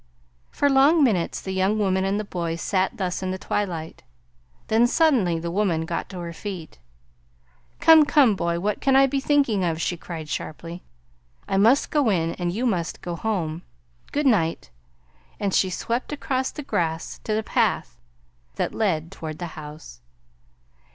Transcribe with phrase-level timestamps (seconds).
[0.49, 4.01] For long minutes the young woman and the boy sat thus in the twilight.
[4.67, 6.79] Then suddenly the woman got to her feet.
[7.79, 10.81] "Come, come, boy, what can I be thinking of?" she cried sharply.
[11.47, 13.61] "I must go in and you must go home.
[14.11, 14.71] Good night."
[15.39, 17.99] And she swept across the grass to the path
[18.55, 20.01] that led toward the house.